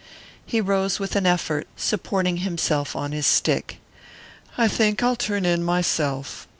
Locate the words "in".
5.45-5.63